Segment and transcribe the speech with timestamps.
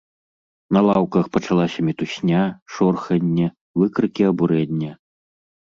[0.77, 2.41] На лаўках пачалася мітусня,
[2.77, 3.47] шорханне,
[3.85, 4.91] выкрыкі абурэння.